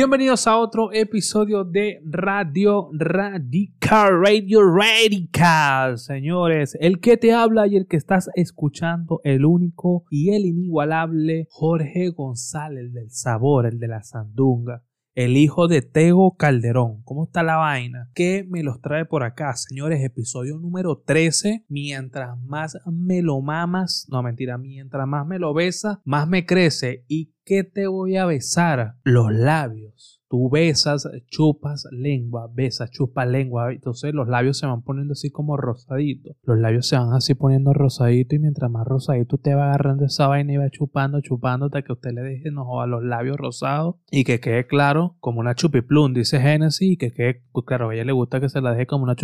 [0.00, 6.74] Bienvenidos a otro episodio de Radio Radical, Radio Radical, señores.
[6.80, 12.08] El que te habla y el que estás escuchando, el único y el inigualable Jorge
[12.08, 14.82] González, el del sabor, el de la sandunga
[15.24, 17.02] el hijo de Tego Calderón.
[17.02, 18.10] ¿Cómo está la vaina?
[18.14, 20.02] ¿Qué me los trae por acá, señores?
[20.02, 21.66] Episodio número 13.
[21.68, 27.04] Mientras más me lo mamas, no mentira, mientras más me lo besas, más me crece.
[27.06, 28.94] ¿Y qué te voy a besar?
[29.04, 30.19] Los labios.
[30.30, 33.72] Tú besas, chupas lengua, besas, chupas lengua.
[33.72, 36.36] Entonces los labios se van poniendo así como rosaditos.
[36.44, 40.28] Los labios se van así poniendo rosaditos y mientras más rosadito te va agarrando esa
[40.28, 43.96] vaina y va chupando, chupando hasta que usted le deje no, a los labios rosados
[44.08, 48.04] y que quede claro como una chupiplum, dice Genesis, y que quede, claro, a ella
[48.04, 49.16] le gusta que se la deje como una,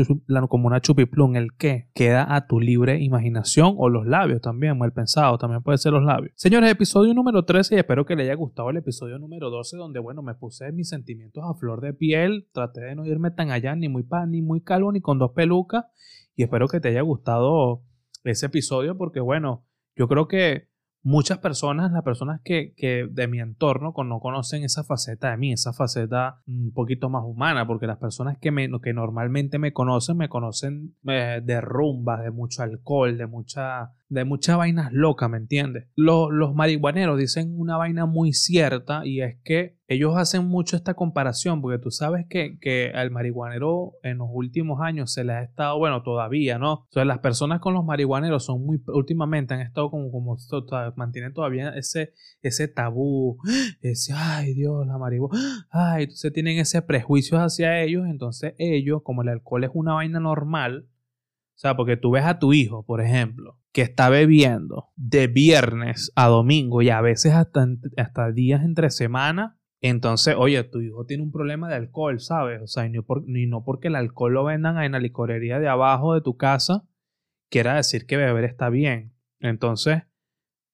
[0.48, 1.36] como una chupiplum.
[1.36, 1.88] ¿El qué?
[1.94, 6.02] Queda a tu libre imaginación o los labios también, mal pensado, también puede ser los
[6.02, 6.32] labios.
[6.34, 10.00] Señores, episodio número 13 y espero que le haya gustado el episodio número 12 donde,
[10.00, 12.48] bueno, me puse mis sentimientos a flor de piel.
[12.52, 15.32] Traté de no irme tan allá, ni muy pa, ni muy calvo, ni con dos
[15.32, 15.84] pelucas.
[16.34, 17.82] Y espero que te haya gustado
[18.24, 20.68] ese episodio, porque bueno, yo creo que
[21.06, 25.52] muchas personas, las personas que, que, de mi entorno no conocen esa faceta de mí,
[25.52, 30.16] esa faceta un poquito más humana, porque las personas que, me, que normalmente me conocen,
[30.16, 35.36] me conocen eh, de rumbas, de mucho alcohol, de mucha de muchas vainas locas, ¿me
[35.36, 35.88] entiendes?
[35.96, 40.94] Los, los marihuaneros dicen una vaina muy cierta y es que ellos hacen mucho esta
[40.94, 45.42] comparación porque tú sabes que, que al marihuanero en los últimos años se le ha
[45.42, 46.72] estado, bueno, todavía, ¿no?
[46.72, 50.36] O sea, las personas con los marihuaneros son muy, últimamente han estado como, como
[50.96, 53.38] mantienen todavía ese, ese tabú,
[53.80, 59.22] ese, ay Dios, la marihuana, ay, entonces tienen ese prejuicio hacia ellos, entonces ellos, como
[59.22, 60.88] el alcohol es una vaina normal,
[61.56, 66.12] o sea, porque tú ves a tu hijo, por ejemplo, que está bebiendo de viernes
[66.14, 71.22] a domingo y a veces hasta, hasta días entre semana, entonces, oye, tu hijo tiene
[71.22, 72.60] un problema de alcohol, ¿sabes?
[72.60, 76.12] O sea, y no, no porque el alcohol lo vendan en la licorería de abajo
[76.12, 76.86] de tu casa,
[77.48, 79.14] quiera decir que beber está bien.
[79.40, 80.02] Entonces,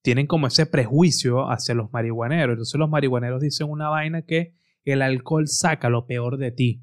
[0.02, 2.54] tienen como ese prejuicio hacia los marihuaneros.
[2.54, 4.54] Entonces, los marihuaneros dicen una vaina que
[4.84, 6.82] el alcohol saca lo peor de ti.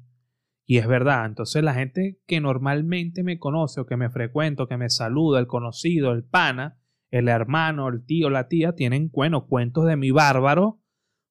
[0.70, 4.76] Y es verdad, entonces la gente que normalmente me conoce o que me frecuento, que
[4.76, 6.78] me saluda, el conocido, el pana,
[7.10, 10.80] el hermano, el tío, la tía, tienen, bueno, cuentos de mi bárbaro,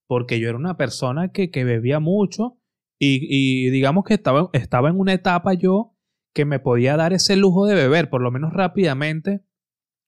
[0.10, 2.58] porque yo era una persona que, que bebía mucho
[3.00, 5.96] y, digamos que estaba, estaba en una etapa yo
[6.34, 9.46] que me podía dar ese lujo de beber, por lo menos rápidamente.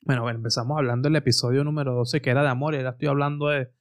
[0.02, 3.48] Bueno, empezamos hablando del episodio número 12 que era de amor y ahora estoy hablando
[3.48, 3.72] de,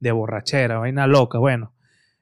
[0.00, 1.38] de borrachera, vaina loca.
[1.38, 1.73] Bueno,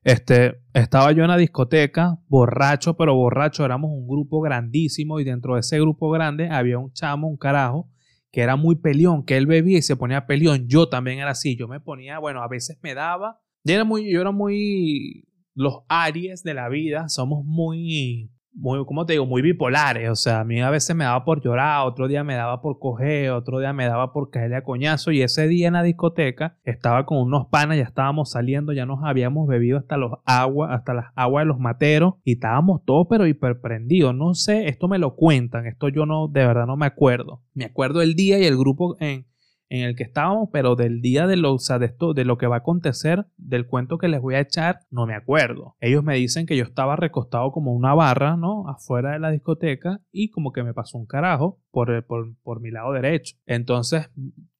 [0.05, 5.55] este, estaba yo en la discoteca, borracho, pero borracho, éramos un grupo grandísimo y dentro
[5.55, 7.89] de ese grupo grande había un chamo, un carajo,
[8.33, 10.67] que era muy peleón, que él bebía y se ponía peleón.
[10.67, 14.13] Yo también era así, yo me ponía, bueno, a veces me daba, yo era muy,
[14.13, 19.27] yo era muy, los Aries de la vida somos muy, muy, ¿cómo te digo?
[19.27, 20.11] Muy bipolares.
[20.11, 22.79] O sea, a mí a veces me daba por llorar, otro día me daba por
[22.79, 25.11] coger, otro día me daba por caerle a coñazo.
[25.11, 29.01] Y ese día en la discoteca estaba con unos panas, ya estábamos saliendo, ya nos
[29.03, 33.27] habíamos bebido hasta los aguas, hasta las aguas de los materos y estábamos todos pero
[33.27, 34.15] hiperprendidos.
[34.15, 37.43] No sé, esto me lo cuentan, esto yo no, de verdad no me acuerdo.
[37.55, 39.27] Me acuerdo el día y el grupo en,
[39.73, 42.57] en el que estábamos, pero del día de lo, de esto, de lo que va
[42.57, 45.77] a acontecer, del cuento que les voy a echar, no me acuerdo.
[45.81, 48.69] Ellos me dicen que yo estaba recostado como una barra, ¿no?
[48.69, 52.71] Afuera de la discoteca y como que me pasó un carajo por, por, por mi
[52.71, 53.37] lado derecho.
[53.47, 54.11] Entonces,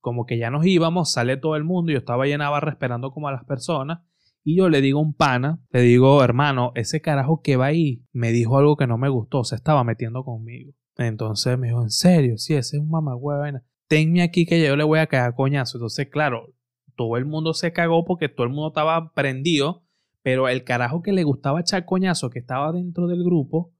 [0.01, 2.71] como que ya nos íbamos, sale todo el mundo, yo estaba ahí en la barra
[2.71, 4.01] esperando como a las personas.
[4.43, 8.03] Y yo le digo a un pana, le digo, hermano, ese carajo que va ahí
[8.13, 10.73] me dijo algo que no me gustó, se estaba metiendo conmigo.
[10.97, 12.39] Entonces me dijo, ¿en serio?
[12.39, 13.51] Sí, ese es un mamagüeva
[13.93, 15.77] tenme aquí que yo le voy a cagar coñazo.
[15.77, 16.55] Entonces, claro,
[16.97, 19.85] todo el mundo se cagó porque todo el mundo estaba prendido,
[20.23, 23.75] pero el carajo que le gustaba echar coñazo que estaba dentro del grupo,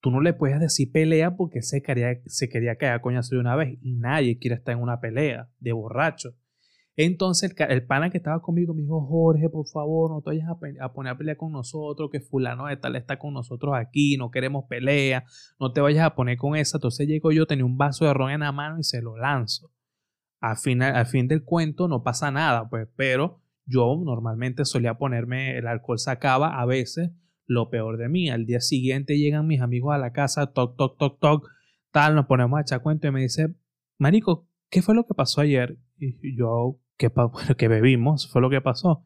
[0.00, 3.56] tú no le puedes decir pelea porque se quería, se quería cagar coñazo de una
[3.56, 6.34] vez y nadie quiere estar en una pelea de borracho.
[6.96, 10.92] Entonces el, pana que estaba conmigo me dijo, Jorge, por favor, no te vayas a,
[10.92, 14.66] poner a pelear con nosotros, que fulano de tal está con nosotros aquí, no queremos
[14.68, 15.24] pelea,
[15.58, 16.76] no te vayas a poner con esa.
[16.76, 19.72] Entonces llego yo, tenía un vaso de ron en la mano y se lo lanzo.
[20.40, 25.58] Al fin, al fin del cuento no pasa nada, pues, pero yo normalmente solía ponerme,
[25.58, 27.10] el alcohol sacaba a veces
[27.46, 28.30] lo peor de mí.
[28.30, 31.48] Al día siguiente llegan mis amigos a la casa, toc, toc, toc, toc,
[31.90, 33.54] tal, nos ponemos a echar cuento y me dice,
[33.98, 35.78] Marico, ¿qué fue lo que pasó ayer?
[35.98, 37.10] Y yo, que,
[37.58, 39.04] que bebimos, fue lo que pasó.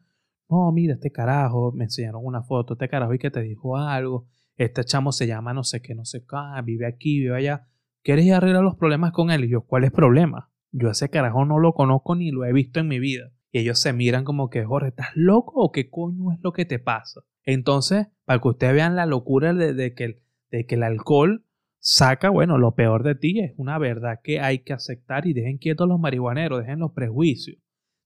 [0.49, 4.27] No, mira, este carajo, me enseñaron una foto, este carajo y que te dijo algo,
[4.55, 7.67] este chamo se llama no sé qué, no sé qué, ah, vive aquí, vive allá.
[8.01, 9.45] ¿Quieres ir arreglar los problemas con él?
[9.45, 10.51] Y yo, ¿cuál es el problema?
[10.71, 13.31] Yo ese carajo no lo conozco ni lo he visto en mi vida.
[13.51, 16.65] Y ellos se miran como que, Jorge, ¿estás loco o qué coño es lo que
[16.65, 17.21] te pasa?
[17.43, 20.21] Entonces, para que ustedes vean la locura de, que,
[20.51, 21.45] de que el alcohol
[21.79, 25.57] saca, bueno, lo peor de ti es una verdad que hay que aceptar y dejen
[25.57, 27.57] quietos los marihuaneros, dejen los prejuicios,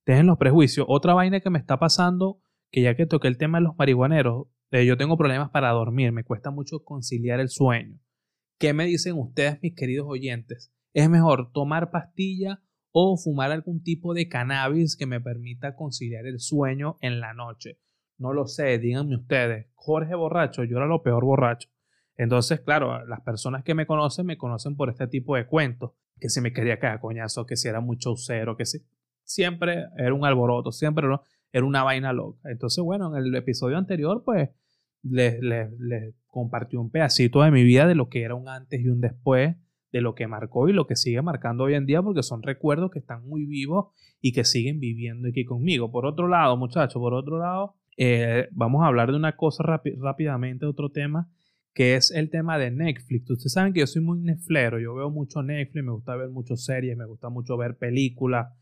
[0.05, 0.85] dejen los prejuicios.
[0.89, 2.41] Otra vaina que me está pasando,
[2.71, 6.11] que ya que toqué el tema de los marihuaneros, eh, yo tengo problemas para dormir,
[6.11, 7.99] me cuesta mucho conciliar el sueño.
[8.59, 10.73] ¿Qué me dicen ustedes, mis queridos oyentes?
[10.93, 16.39] ¿Es mejor tomar pastilla o fumar algún tipo de cannabis que me permita conciliar el
[16.39, 17.79] sueño en la noche?
[18.17, 19.67] No lo sé, díganme ustedes.
[19.75, 21.69] Jorge borracho, yo era lo peor borracho.
[22.15, 26.29] Entonces, claro, las personas que me conocen me conocen por este tipo de cuentos, que
[26.29, 28.85] se me quería caer coñazo, que si era mucho cero, que si,
[29.23, 31.07] siempre era un alboroto, siempre
[31.51, 32.49] era una vaina loca.
[32.49, 34.49] Entonces, bueno, en el episodio anterior, pues,
[35.03, 38.81] les, les, les compartí un pedacito de mi vida de lo que era un antes
[38.81, 39.55] y un después,
[39.91, 42.89] de lo que marcó y lo que sigue marcando hoy en día, porque son recuerdos
[42.89, 45.91] que están muy vivos y que siguen viviendo aquí conmigo.
[45.91, 50.65] Por otro lado, muchachos, por otro lado, eh, vamos a hablar de una cosa rápidamente,
[50.65, 51.29] otro tema
[51.73, 53.29] que es el tema de Netflix.
[53.29, 56.63] Ustedes saben que yo soy muy Netflero, yo veo mucho Netflix, me gusta ver muchas
[56.63, 58.53] series, me gusta mucho ver películas.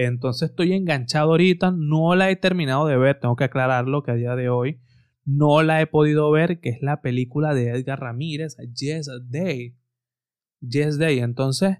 [0.00, 4.14] Entonces estoy enganchado ahorita, no la he terminado de ver, tengo que aclararlo que a
[4.14, 4.80] día de hoy
[5.24, 9.76] no la he podido ver, que es la película de Edgar Ramírez, Yes Day.
[10.60, 11.18] Yes Day.
[11.18, 11.78] Entonces,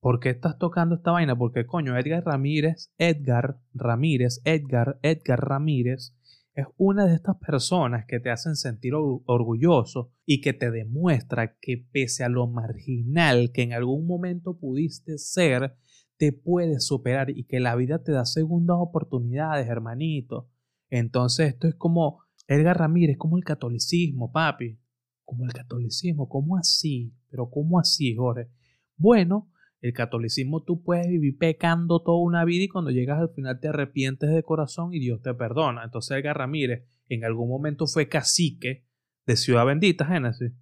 [0.00, 1.38] ¿por qué estás tocando esta vaina?
[1.38, 6.16] Porque coño, Edgar Ramírez, Edgar Ramírez, Edgar, Edgar Ramírez
[6.54, 11.86] es una de estas personas que te hacen sentir orgulloso y que te demuestra que
[11.92, 15.76] pese a lo marginal que en algún momento pudiste ser,
[16.22, 20.48] te puedes superar y que la vida te da segundas oportunidades, hermanito.
[20.88, 24.78] Entonces esto es como Edgar Ramírez, como el catolicismo, papi.
[25.24, 27.12] Como el catolicismo, ¿cómo así?
[27.28, 28.48] Pero ¿cómo así, Jorge?
[28.96, 33.58] Bueno, el catolicismo tú puedes vivir pecando toda una vida y cuando llegas al final
[33.58, 35.82] te arrepientes de corazón y Dios te perdona.
[35.82, 38.86] Entonces Edgar Ramírez en algún momento fue cacique
[39.26, 40.52] de Ciudad Bendita, Génesis.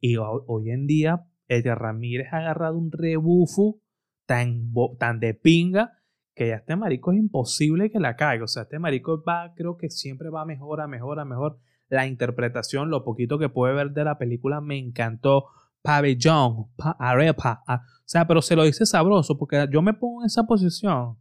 [0.00, 3.80] Y hoy en día Edgar Ramírez ha agarrado un rebufo
[4.26, 4.72] tan,
[5.20, 5.92] de pinga
[6.34, 8.44] que ya este marico es imposible que la caiga.
[8.44, 11.58] O sea, este marico va, creo que siempre va mejor, a mejor, a mejor.
[11.88, 15.46] La interpretación, lo poquito que puede ver de la película me encantó
[15.86, 16.66] pabellón,
[16.98, 17.62] arepa.
[17.68, 21.16] o sea, pero se lo dice sabroso porque yo me pongo en esa posición.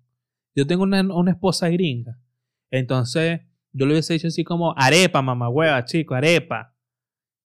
[0.56, 2.18] Yo tengo una, esposa gringa.
[2.72, 3.42] Entonces,
[3.72, 6.74] yo le hubiese dicho así como arepa, mamá hueva, chico, arepa.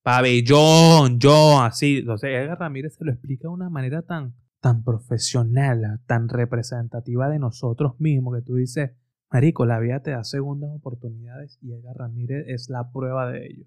[0.03, 1.99] Pabellón, yo, así.
[1.99, 7.39] Entonces, Edgar Ramírez se lo explica de una manera tan, tan profesional, tan representativa de
[7.39, 8.93] nosotros mismos, que tú dices,
[9.31, 13.67] Marico, la vida te da segundas oportunidades y Edgar Ramírez es la prueba de ello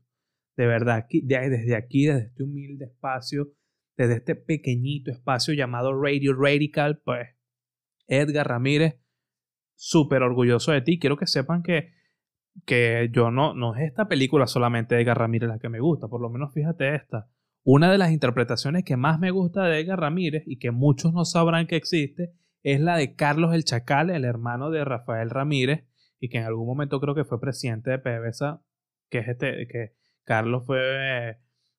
[0.56, 3.52] de verdad, aquí, desde aquí, desde este humilde espacio,
[3.98, 7.30] desde este pequeñito espacio llamado Radio Radical, pues
[8.08, 9.00] Edgar Ramírez,
[9.76, 11.00] súper orgulloso de ti.
[11.00, 11.94] Quiero que sepan que,
[12.66, 16.22] que yo no, no es esta película solamente Edgar Ramírez la que me gusta, por
[16.22, 17.30] lo menos fíjate esta.
[17.66, 21.24] Una de las interpretaciones que más me gusta de Edgar Ramírez y que muchos no
[21.24, 25.86] sabrán que existe es la de Carlos el Chacal, el hermano de Rafael Ramírez,
[26.20, 28.62] y que en algún momento creo que fue presidente de PDVSA,
[29.10, 31.32] que es este, que Carlos fue,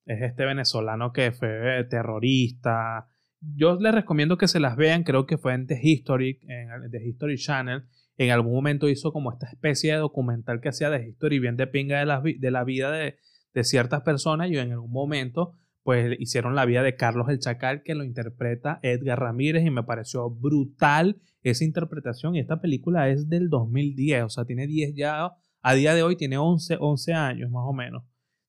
[0.05, 3.09] es este venezolano que fue terrorista.
[3.41, 7.07] Yo les recomiendo que se las vean, creo que fue en The History, en The
[7.07, 7.85] History Channel.
[8.17, 11.67] En algún momento hizo como esta especie de documental que hacía de History, bien de
[11.67, 13.17] pinga de la, de la vida de,
[13.53, 14.51] de ciertas personas.
[14.51, 18.81] Y en algún momento, pues hicieron la vida de Carlos el Chacal, que lo interpreta
[18.83, 22.35] Edgar Ramírez, y me pareció brutal esa interpretación.
[22.35, 25.31] Y esta película es del 2010, o sea, tiene 10 ya,
[25.63, 28.03] a día de hoy tiene 11, 11 años más o menos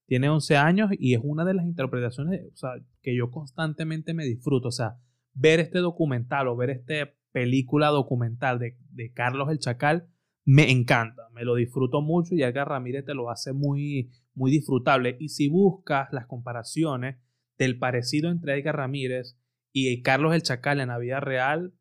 [0.05, 4.25] tiene 11 años y es una de las interpretaciones o sea, que yo constantemente me
[4.25, 4.69] disfruto.
[4.69, 4.97] O sea,
[5.33, 10.07] ver este documental o ver esta película documental de, de, Carlos el Chacal
[10.45, 15.17] me encanta, me lo disfruto mucho y Edgar Ramírez te lo hace muy, muy disfrutable.
[15.19, 17.17] Y si buscas las comparaciones
[17.57, 19.37] del parecido entre Edgar Ramírez
[19.71, 21.73] y Carlos el Chacal en la vida real,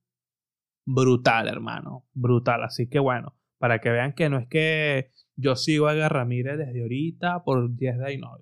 [0.85, 2.65] brutal, hermano, brutal.
[2.65, 6.59] Así que bueno, para que vean que no es que yo sigo a Edgar Ramírez
[6.59, 8.37] desde ahorita por 10 Day no,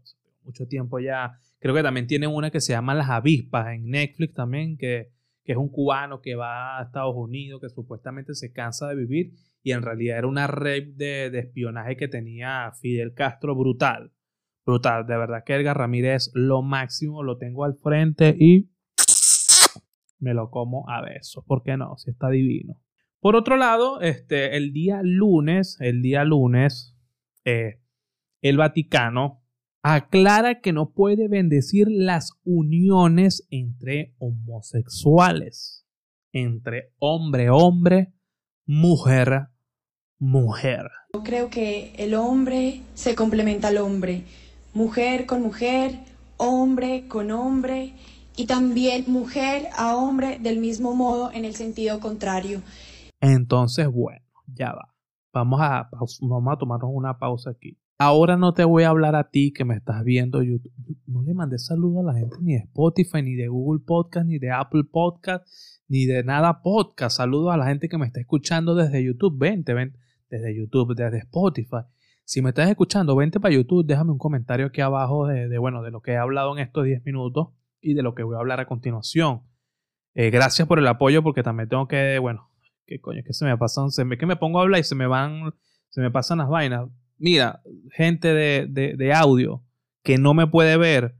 [0.44, 1.38] mucho tiempo ya.
[1.58, 5.10] Creo que también tiene una que se llama Las Avispas en Netflix también, que,
[5.44, 9.32] que es un cubano que va a Estados Unidos, que supuestamente se cansa de vivir
[9.62, 14.12] y en realidad era una red de, de espionaje que tenía Fidel Castro brutal.
[14.64, 18.70] Brutal, de verdad que Edgar Ramírez lo máximo, lo tengo al frente y
[20.18, 21.44] me lo como a besos.
[21.44, 21.96] ¿Por qué no?
[21.98, 22.80] Si está divino.
[23.20, 26.96] Por otro lado, este, el día lunes, el día lunes,
[27.44, 27.80] eh,
[28.40, 29.42] el Vaticano
[29.82, 35.86] aclara que no puede bendecir las uniones entre homosexuales,
[36.32, 38.12] entre hombre, hombre,
[38.64, 39.48] mujer,
[40.18, 40.88] mujer.
[41.12, 44.22] Yo creo que el hombre se complementa al hombre,
[44.74, 46.00] mujer con mujer,
[46.36, 47.94] hombre con hombre
[48.36, 52.62] y también mujer a hombre del mismo modo en el sentido contrario.
[53.20, 54.94] Entonces, bueno, ya va.
[55.32, 55.88] Vamos a,
[56.20, 57.78] vamos a tomarnos una pausa aquí.
[57.98, 60.72] Ahora no te voy a hablar a ti que me estás viendo YouTube.
[61.06, 64.38] No le mandé saludo a la gente ni de Spotify, ni de Google Podcast, ni
[64.38, 65.46] de Apple Podcast,
[65.86, 67.18] ni de nada podcast.
[67.18, 69.38] Saludos a la gente que me está escuchando desde YouTube.
[69.38, 69.96] Vente, ven,
[70.28, 71.84] desde YouTube, desde Spotify.
[72.24, 75.90] Si me estás escuchando, vente para YouTube, déjame un comentario aquí abajo de, bueno, de
[75.90, 77.48] lo que he hablado en estos 10 minutos
[77.80, 79.42] y de lo que voy a hablar a continuación.
[80.14, 82.50] Eh, gracias por el apoyo porque también tengo que, bueno,
[82.86, 84.94] qué coño, que se me pasan, se me, que me pongo a hablar y se
[84.94, 85.52] me van,
[85.88, 86.88] se me pasan las vainas.
[87.18, 87.60] Mira,
[87.92, 89.62] gente de, de audio
[90.02, 91.14] que no me puede ver,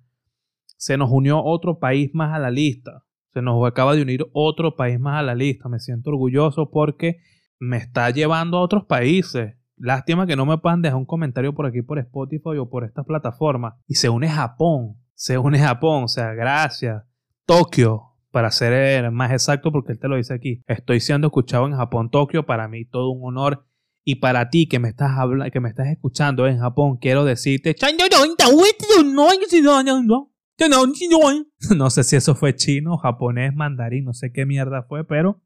[0.76, 3.04] se nos unió otro país más a la lista.
[3.32, 5.68] Se nos acaba de unir otro país más a la lista.
[5.68, 7.20] Me siento orgulloso porque
[7.58, 9.54] me está llevando a otros países.
[9.76, 13.04] Lástima que no me puedan dejar un comentario por aquí por Spotify o por estas
[13.04, 13.74] plataformas.
[13.86, 14.96] Y se une Japón.
[15.14, 16.04] Se une Japón.
[16.04, 17.02] O sea, gracias.
[17.46, 20.62] Tokio, para ser más exacto, porque él te lo dice aquí.
[20.66, 22.44] Estoy siendo escuchado en Japón, Tokio.
[22.46, 23.66] Para mí todo un honor.
[24.04, 25.12] Y para ti que me estás
[25.52, 27.74] que me estás escuchando en Japón, quiero decirte.
[31.76, 35.40] No sé si eso fue chino, japonés, mandarín, no sé qué mierda fue, pero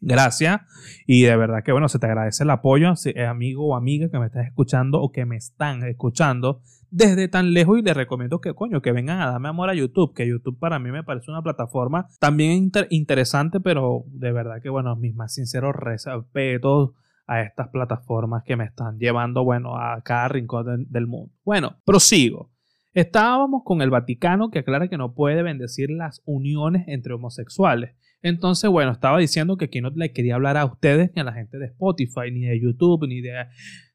[0.00, 0.60] gracias.
[1.06, 4.18] Y de verdad que bueno, se te agradece el apoyo, eh, amigo o amiga que
[4.18, 8.54] me estás escuchando o que me están escuchando desde tan lejos y les recomiendo que
[8.54, 11.42] coño, que vengan a darme amor a YouTube, que YouTube para mí me parece una
[11.42, 16.90] plataforma también interesante, pero de verdad que bueno, mis más sinceros respetos
[17.26, 21.32] a estas plataformas que me están llevando, bueno, a cada rincón del mundo.
[21.44, 22.50] Bueno, prosigo.
[22.92, 27.94] Estábamos con el Vaticano que aclara que no puede bendecir las uniones entre homosexuales.
[28.22, 31.32] Entonces, bueno, estaba diciendo que aquí no le quería hablar a ustedes ni a la
[31.32, 33.32] gente de Spotify, ni de YouTube, ni de,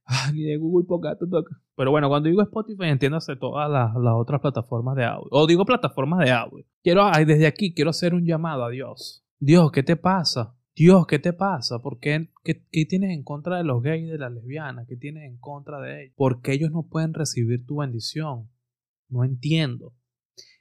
[0.05, 1.21] ah, ni de Google Podcast.
[1.75, 5.27] Pero bueno, cuando digo Spotify, entiéndase todas las, otras plataformas de audio.
[5.31, 6.65] O digo plataformas de audio.
[6.83, 9.23] Quiero, desde aquí, quiero hacer un llamado a Dios.
[9.39, 10.55] Dios, ¿qué te pasa?
[10.75, 11.79] Dios, ¿qué te pasa?
[11.79, 14.87] ¿Por qué, qué, qué, tienes en contra de los gays y de las lesbianas?
[14.87, 16.13] ¿Qué tienes en contra de ellos?
[16.17, 18.49] ¿Por qué ellos no pueden recibir tu bendición?
[19.07, 19.93] No entiendo.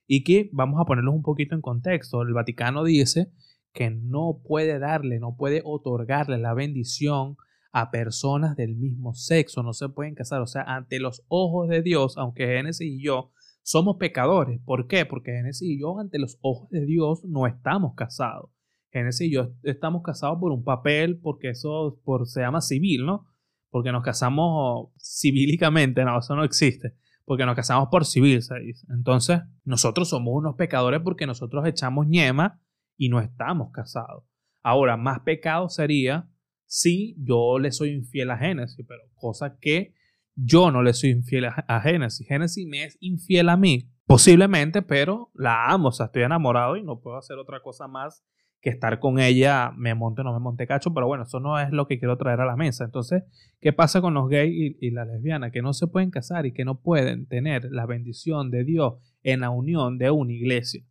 [0.06, 2.22] Y que vamos a ponerlos un poquito en contexto.
[2.22, 3.32] El Vaticano dice
[3.74, 7.36] que no puede darle, no puede otorgarle la bendición
[7.72, 10.40] a personas del mismo sexo, no se pueden casar.
[10.40, 14.60] O sea, ante los ojos de Dios, aunque Génesis y yo somos pecadores.
[14.64, 15.04] ¿Por qué?
[15.04, 18.50] Porque Génesis y yo, ante los ojos de Dios, no estamos casados.
[18.92, 23.26] Génesis y yo estamos casados por un papel, porque eso por, se llama civil, ¿no?
[23.70, 28.86] Porque nos casamos civílicamente, no, eso no existe porque nos casamos por civil, se dice.
[28.90, 32.60] Entonces, nosotros somos unos pecadores porque nosotros echamos ñema
[32.96, 34.24] y no estamos casados.
[34.62, 36.28] Ahora, más pecado sería
[36.66, 39.94] si yo le soy infiel a Génesis, pero cosa que
[40.34, 42.26] yo no le soy infiel a Génesis.
[42.26, 46.82] Génesis me es infiel a mí, posiblemente, pero la amo, o sea, estoy enamorado y
[46.82, 48.24] no puedo hacer otra cosa más
[48.64, 51.60] que estar con ella, me monte o no me monte cacho, pero bueno, eso no
[51.60, 52.84] es lo que quiero traer a la mesa.
[52.84, 53.22] Entonces,
[53.60, 55.52] ¿qué pasa con los gays y, las lesbianas?
[55.52, 59.40] Que no se pueden casar y que no pueden tener la bendición de Dios en
[59.40, 60.82] la unión de una iglesia.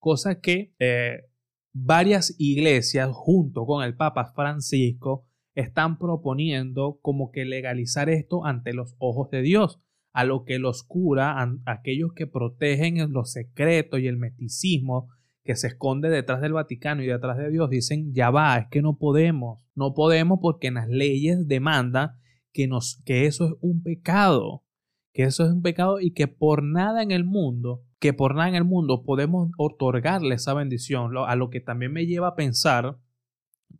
[0.00, 1.29] Cosa que eh,
[1.72, 8.94] varias iglesias, junto con el Papa Francisco, están proponiendo como que legalizar esto ante los
[8.98, 9.80] ojos de Dios,
[10.12, 15.08] a lo que los cura, a aquellos que protegen los secretos y el meticismo
[15.44, 18.82] que se esconde detrás del Vaticano y detrás de Dios dicen, ya va, es que
[18.82, 22.10] no podemos, no podemos porque en las leyes demandan
[22.52, 24.64] que, nos, que eso es un pecado,
[25.12, 28.48] que eso es un pecado y que por nada en el mundo, que por nada
[28.48, 32.98] en el mundo podemos otorgarle esa bendición, a lo que también me lleva a pensar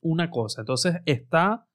[0.01, 0.61] una cosa.
[0.61, 1.67] Entonces está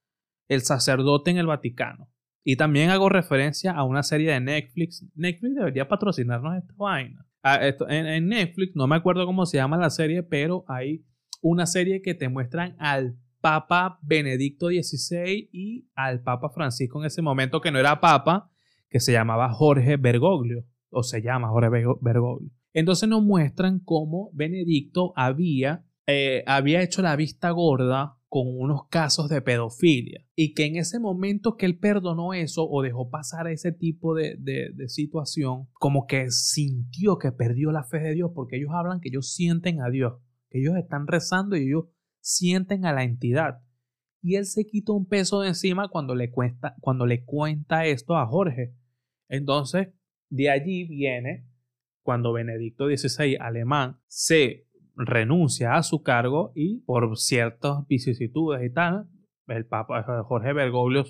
[0.47, 2.09] el sacerdote en el Vaticano.
[2.43, 5.03] Y también hago referencia a una serie de Netflix.
[5.15, 7.25] Netflix debería patrocinarnos esta vaina.
[7.41, 7.59] Ah,
[7.89, 11.03] en, Netflix, no me acuerdo cómo se llama la serie, pero hay
[11.41, 17.23] una serie que te muestran al Papa Benedicto XVI y al Papa Francisco en ese
[17.23, 18.51] momento, que no era Papa,
[18.89, 21.69] que se llamaba Jorge Bergoglio, o se llama Jorge
[22.01, 22.51] Bergoglio.
[22.73, 29.29] Entonces nos muestran cómo Benedicto había, eh, había hecho la vista gorda con unos casos
[29.29, 33.71] de pedofilia y que en ese momento que él perdonó eso o dejó pasar ese
[33.71, 38.71] tipo de, de, situación, como que sintió que perdió la fe de Dios porque ellos
[38.73, 40.15] hablan que ellos sienten a Dios,
[40.49, 41.85] que ellos están rezando y ellos
[42.19, 43.61] sienten a la entidad.
[44.21, 48.15] Y él se quitó un peso de encima cuando le, cuenta, cuando le cuenta esto
[48.17, 48.75] a Jorge.
[49.29, 49.89] Entonces,
[50.29, 51.47] de allí viene
[52.01, 59.09] cuando Benedicto XVI, alemán, se renuncia a su cargo y por ciertas vicisitudes y tal,
[59.47, 61.03] el Papa Jorge Bergoglio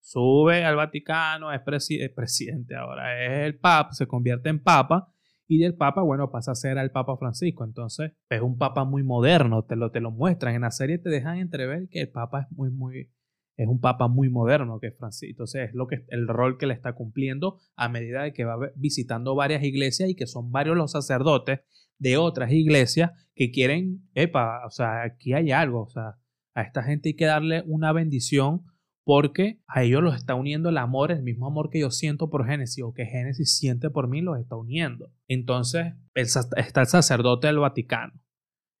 [0.00, 5.12] sube al Vaticano, es, presidente ahora, es el Papa, se convierte en Papa
[5.46, 7.64] y del Papa, bueno, pasa a ser al Papa Francisco.
[7.64, 10.54] Entonces, es un Papa muy moderno, te lo, te lo muestran.
[10.54, 13.10] En la serie te dejan entrever que el Papa es muy, muy,
[13.56, 15.30] es un Papa muy moderno que es Francisco.
[15.30, 18.56] Entonces, es lo que, el rol que le está cumpliendo a medida de que va
[18.76, 21.60] visitando varias iglesias y que son varios los sacerdotes
[21.98, 26.18] de otras iglesias que quieren, epa, o sea, aquí hay algo, o sea,
[26.54, 28.64] a esta gente hay que darle una bendición
[29.04, 32.46] porque a ellos los está uniendo el amor, el mismo amor que yo siento por
[32.46, 35.12] Génesis o que Génesis siente por mí, los está uniendo.
[35.28, 38.20] Entonces está el sacerdote del Vaticano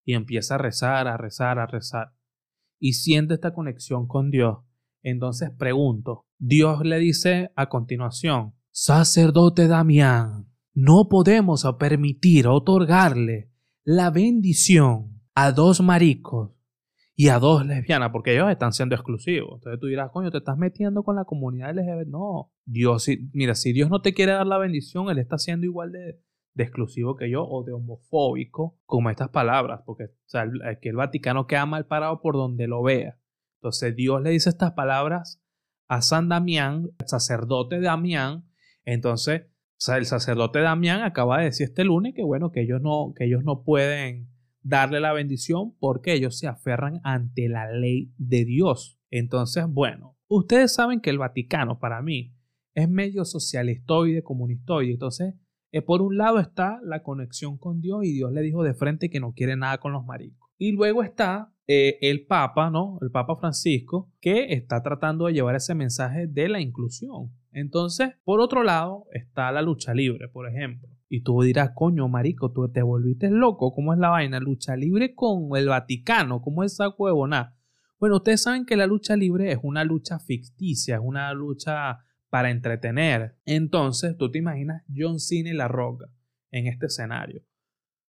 [0.04, 2.12] y empieza a rezar, a rezar, a rezar
[2.82, 4.58] y siente esta conexión con Dios.
[5.04, 13.52] Entonces pregunto, Dios le dice a continuación, sacerdote Damián, no podemos permitir otorgarle
[13.84, 16.50] la bendición a dos maricos
[17.14, 19.58] y a dos lesbianas, porque ellos están siendo exclusivos.
[19.58, 22.08] Entonces tú dirás, coño, te estás metiendo con la comunidad LGBT.
[22.08, 25.92] No, Dios, mira, si Dios no te quiere dar la bendición, Él está siendo igual
[25.92, 26.20] de,
[26.56, 31.46] exclusivo que yo o de homofóbico como estas palabras, porque o sea, el, el Vaticano
[31.46, 33.18] queda mal parado por donde lo vea.
[33.56, 35.42] Entonces Dios le dice estas palabras
[35.88, 38.44] a San Damián, el sacerdote Damián.
[38.84, 39.42] Entonces,
[39.88, 43.44] el sacerdote Damián acaba de decir este lunes que bueno, que ellos no, que ellos
[43.44, 44.28] no pueden
[44.62, 48.98] darle la bendición porque ellos se aferran ante la ley de Dios.
[49.10, 52.34] Entonces, bueno, ustedes saben que el Vaticano para mí
[52.74, 54.92] es medio socialistoide, comunistoide.
[54.92, 55.34] Entonces,
[55.72, 59.10] eh, por un lado está la conexión con Dios y Dios le dijo de frente
[59.10, 60.50] que no quiere nada con los maricos.
[60.58, 62.98] Y luego está eh, el Papa, ¿no?
[63.00, 67.32] El Papa Francisco, que está tratando de llevar ese mensaje de la inclusión.
[67.52, 70.88] Entonces, por otro lado, está la lucha libre, por ejemplo.
[71.08, 73.74] Y tú dirás, coño, marico, tú te volviste loco.
[73.74, 74.40] ¿Cómo es la vaina?
[74.40, 76.42] Lucha libre con el Vaticano.
[76.42, 77.56] ¿Cómo es esa huevona?
[77.98, 81.98] Bueno, ustedes saben que la lucha libre es una lucha ficticia, es una lucha
[82.32, 83.36] para entretener.
[83.44, 86.06] Entonces, tú te imaginas John Cena y La Roca
[86.50, 87.42] en este escenario.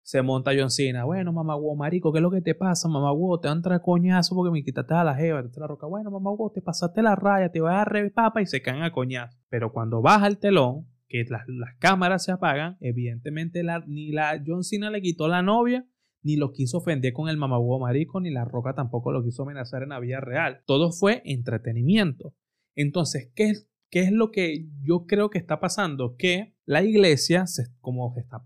[0.01, 1.05] Se monta John Cena.
[1.05, 4.36] Bueno, mamá marico, ¿qué es lo que te pasa, mamá Te van a entrar coñazo
[4.36, 5.88] porque me quitaste a la jeva, te la roca.
[5.88, 8.91] Bueno, mamá te pasaste la raya, te voy a dar papa y se caen a
[8.91, 9.39] coñazo.
[9.47, 11.45] Pero cuando baja el telón, que las,
[11.79, 15.88] cámaras se apagan, evidentemente ni la John Cena le quitó la novia,
[16.23, 19.84] ni lo quiso ofender con el mamagüo marico, ni la roca tampoco lo quiso amenazar
[19.84, 20.62] en la vida real.
[20.65, 22.36] Todo fue entretenimiento.
[22.75, 26.15] Entonces, ¿qué es, qué es lo que yo creo que está pasando?
[26.17, 28.43] Que la iglesia, se, como está,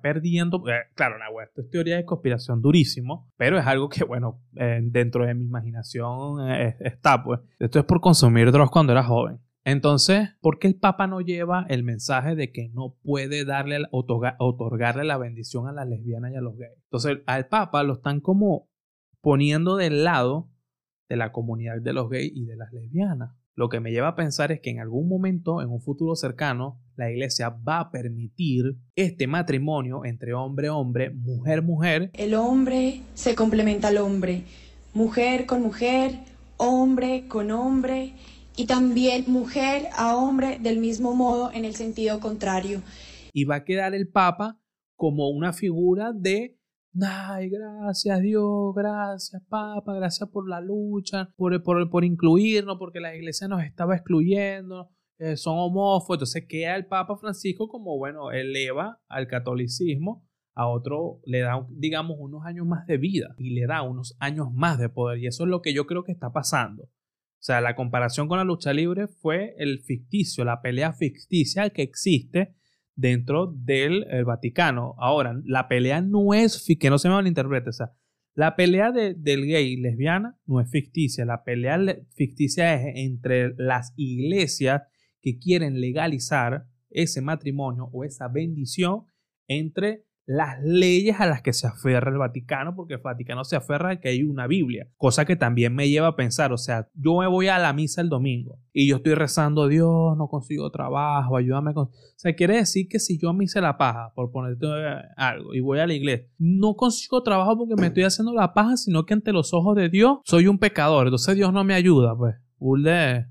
[0.00, 4.42] perdiendo, eh, claro, la esto es teoría de conspiración durísimo, pero es algo que, bueno,
[4.56, 7.40] eh, dentro de mi imaginación eh, está, pues.
[7.58, 9.40] Esto es por consumir drogas cuando era joven.
[9.64, 15.04] Entonces, ¿por qué el Papa no lleva el mensaje de que no puede darle, otorgarle
[15.04, 16.78] la bendición a las lesbianas y a los gays?
[16.84, 18.70] Entonces, al Papa lo están como
[19.20, 20.50] poniendo del lado
[21.10, 23.39] de la comunidad de los gays y de las lesbianas.
[23.60, 26.80] Lo que me lleva a pensar es que en algún momento, en un futuro cercano,
[26.96, 32.10] la iglesia va a permitir este matrimonio entre hombre-hombre, mujer-mujer.
[32.14, 34.44] El hombre se complementa al hombre,
[34.94, 36.20] mujer con mujer,
[36.56, 38.14] hombre con hombre
[38.56, 42.80] y también mujer a hombre del mismo modo en el sentido contrario.
[43.34, 44.58] Y va a quedar el Papa
[44.96, 46.56] como una figura de,
[47.02, 53.14] ay, gracias Dios, gracias Papa, gracias por la lucha, por, por, por incluirnos, porque la
[53.14, 56.16] iglesia nos estaba excluyendo, eh, son homófobos.
[56.16, 62.16] Entonces queda el Papa Francisco como, bueno, eleva al catolicismo a otro le da, digamos,
[62.18, 65.18] unos años más de vida y le da unos años más de poder.
[65.18, 66.84] Y eso es lo que yo creo que está pasando.
[66.84, 71.82] O sea, la comparación con la lucha libre fue el ficticio, la pelea ficticia que
[71.82, 72.54] existe
[73.00, 74.94] dentro del Vaticano.
[74.98, 77.92] Ahora, la pelea no es, que no se me malinterprete, o sea,
[78.34, 81.78] la pelea de, del gay y lesbiana no es ficticia, la pelea
[82.14, 84.82] ficticia es entre las iglesias
[85.20, 89.04] que quieren legalizar ese matrimonio o esa bendición
[89.48, 93.90] entre las leyes a las que se aferra el Vaticano, porque el Vaticano se aferra
[93.90, 97.18] a que hay una Biblia, cosa que también me lleva a pensar, o sea, yo
[97.18, 101.36] me voy a la misa el domingo y yo estoy rezando, Dios, no consigo trabajo,
[101.36, 101.86] ayúdame con...
[101.86, 104.66] O sea, quiere decir que si yo me hice la paja, por ponerte
[105.16, 108.76] algo, y voy a la iglesia, no consigo trabajo porque me estoy haciendo la paja,
[108.76, 112.16] sino que ante los ojos de Dios soy un pecador, entonces Dios no me ayuda,
[112.16, 112.36] pues.
[112.60, 113.26] Urde,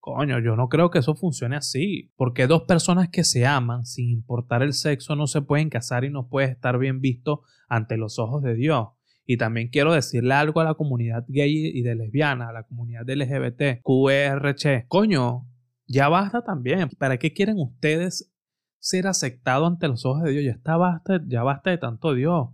[0.00, 2.10] Coño, yo no creo que eso funcione así.
[2.16, 6.10] Porque dos personas que se aman, sin importar el sexo, no se pueden casar y
[6.10, 8.88] no puede estar bien visto ante los ojos de Dios.
[9.26, 13.08] Y también quiero decirle algo a la comunidad gay y de lesbiana, a la comunidad
[13.08, 14.86] LGBT, QRC.
[14.88, 15.46] Coño,
[15.86, 16.88] ya basta también.
[16.98, 18.32] ¿Para qué quieren ustedes
[18.78, 20.44] ser aceptados ante los ojos de Dios?
[20.44, 22.48] Ya está basta, ya basta de tanto Dios.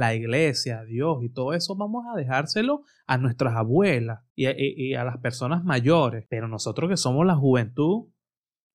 [0.00, 5.18] La iglesia, Dios y todo eso vamos a dejárselo a nuestras abuelas y a, las
[5.18, 6.26] personas mayores.
[6.28, 8.08] Pero nosotros que somos la juventud,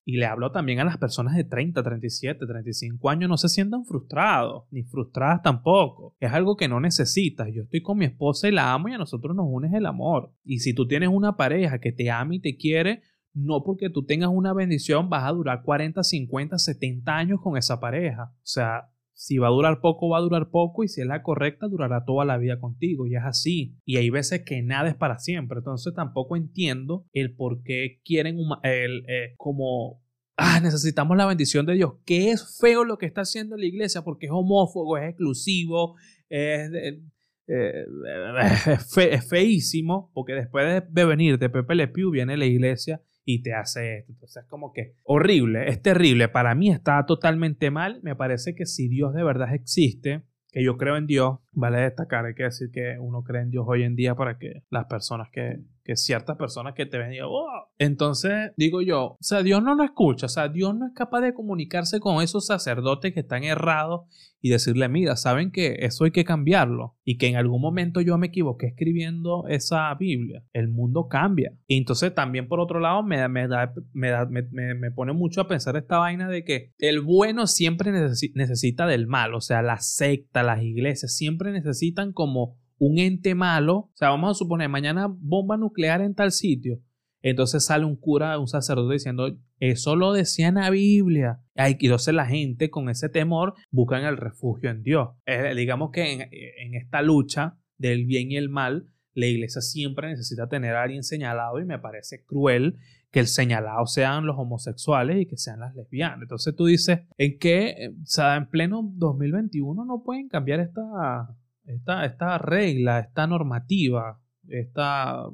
[0.08, 3.84] y le hablo también a las personas de 30, 37, 35 años, no se sientan
[3.84, 6.14] frustrados, ni frustradas tampoco.
[6.20, 7.48] Es algo que no necesitas.
[7.52, 10.32] Yo estoy con mi esposa y la amo y a nosotros nos unes el amor.
[10.44, 13.02] Y si tú tienes una pareja que te ama y te quiere,
[13.34, 17.80] no porque tú tengas una bendición vas a durar 40, 50, 70 años con esa
[17.80, 18.32] pareja.
[18.32, 21.22] O sea, si va a durar poco, va a durar poco y si es la
[21.22, 23.74] correcta, durará toda la vida contigo y es así.
[23.86, 25.58] Y hay veces que nada es para siempre.
[25.58, 30.02] Entonces tampoco entiendo el por qué quieren eh, como...
[30.36, 31.94] Ah, necesitamos la bendición de Dios.
[32.04, 35.96] Que es feo lo que está haciendo la iglesia porque es homófobo, es exclusivo,
[36.28, 37.86] es, eh,
[39.10, 43.52] es, feísimo, porque después de, venir de Pepe Le Pew viene la iglesia y te
[43.52, 44.12] hace esto.
[44.12, 46.28] Entonces es como que horrible, es terrible.
[46.28, 48.00] Para mí está totalmente mal.
[48.02, 52.26] Me parece que si Dios de verdad existe, que yo creo en Dios, vale destacar,
[52.26, 55.28] hay que decir que uno cree en Dios hoy en día para que las personas
[55.32, 57.46] que, que ciertas personas que te ven y oh".
[57.78, 61.22] entonces digo yo, o sea, Dios no nos escucha, o sea, Dios no es capaz
[61.22, 64.02] de comunicarse con esos sacerdotes que están errados
[64.46, 68.16] y decirle, mira, saben que eso hay que cambiarlo y que en algún momento yo
[68.16, 70.44] me equivoqué escribiendo esa Biblia.
[70.52, 71.52] El mundo cambia.
[71.66, 74.42] Y entonces también por otro lado me, me, da, me, da, me,
[74.74, 79.34] me, pone mucho a pensar esta vaina de que el bueno siempre necesita del mal,
[79.34, 84.30] o sea, la secta, las iglesias siempre necesitan como un ente malo, o sea, vamos
[84.30, 86.80] a suponer mañana bomba nuclear en tal sitio,
[87.22, 91.40] entonces sale un cura, un sacerdote diciendo, eso lo decía en la Biblia.
[91.56, 95.08] Y entonces la gente con ese temor buscan el refugio en Dios.
[95.56, 100.76] digamos que en, esta lucha del bien y el mal, la iglesia siempre necesita tener
[100.76, 102.76] a alguien señalado y me parece cruel
[103.10, 106.22] que el señalado sean los homosexuales y que sean las lesbianas.
[106.22, 112.04] Entonces tú dices, ¿en qué, o sea, en pleno 2021 no pueden cambiar esta, esta,
[112.04, 114.20] esta regla, esta normativa?
[114.48, 114.80] este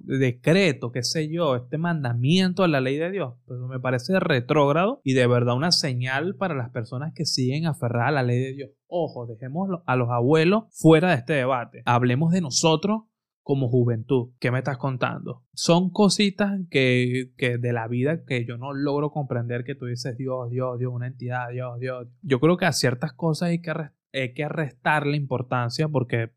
[0.05, 5.01] decreto, qué sé yo, este mandamiento a la ley de Dios, pues me parece retrógrado
[5.05, 8.53] y de verdad una señal para las personas que siguen aferradas a la ley de
[8.53, 8.71] Dios.
[8.87, 11.83] Ojo, dejemos a los abuelos fuera de este debate.
[11.85, 13.03] Hablemos de nosotros
[13.43, 14.31] como juventud.
[14.39, 15.45] ¿Qué me estás contando?
[15.53, 20.17] Son cositas que, que, de la vida que yo no logro comprender que tú dices
[20.17, 22.09] Dios, Dios, Dios, una entidad, Dios, Dios.
[22.23, 23.73] Yo creo que a ciertas cosas hay que,
[24.13, 26.33] hay que restarle importancia porque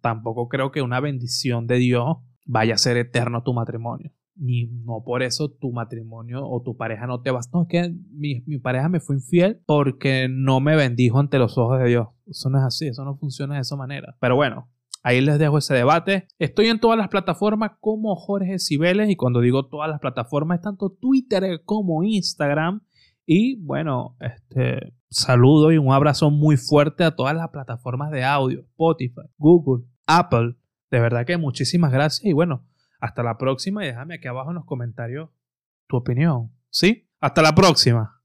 [0.00, 4.12] tampoco creo que una bendición de Dios vaya a ser eterno tu matrimonio.
[4.36, 7.40] Ni no por eso tu matrimonio o tu pareja no te va.
[7.52, 11.58] No, es que mi, mi pareja me fue infiel porque no me bendijo ante los
[11.58, 12.08] ojos de Dios.
[12.26, 14.16] Eso no es así, eso no funciona de esa manera.
[14.18, 14.70] Pero bueno,
[15.02, 16.28] Ahí les dejo ese debate.
[16.38, 20.90] Estoy en todas las plataformas como Jorge Cibeles y cuando digo todas las plataformas, tanto
[20.90, 22.82] Twitter como Instagram.
[23.24, 28.60] Y bueno, este saludo y un abrazo muy fuerte a todas las plataformas de audio,
[28.60, 30.56] Spotify, Google, Apple.
[30.90, 32.66] De verdad que muchísimas gracias y bueno,
[33.00, 35.30] hasta la próxima y déjame aquí abajo en los comentarios
[35.86, 36.52] tu opinión.
[36.68, 37.08] ¿Sí?
[37.20, 38.19] Hasta la próxima.